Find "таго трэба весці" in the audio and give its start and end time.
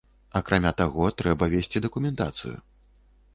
0.79-1.83